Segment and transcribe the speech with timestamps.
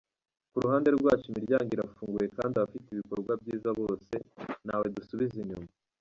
[0.51, 4.13] Ku ruhande rwacu, imiryango irafunguye kandi abafite ibikorwa byiza bose
[4.65, 5.69] ntawe dusubiza inyuma.